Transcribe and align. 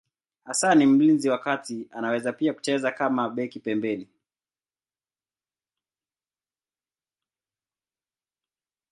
Hasa 0.43 0.75
ni 0.75 0.85
mlinzi 0.85 1.29
wa 1.29 1.39
kati, 1.39 1.87
anaweza 1.91 2.33
pia 2.33 2.53
kucheza 2.53 2.91
kama 2.91 3.29
beki 3.29 3.59
wa 3.59 3.63
pembeni. 3.63 4.07